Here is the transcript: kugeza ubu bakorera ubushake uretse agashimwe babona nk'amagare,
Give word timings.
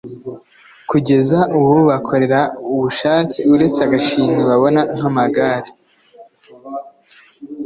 kugeza 0.89 1.39
ubu 1.57 1.75
bakorera 1.89 2.39
ubushake 2.75 3.37
uretse 3.53 3.79
agashimwe 3.87 4.39
babona 4.49 4.81
nk'amagare, 4.95 5.69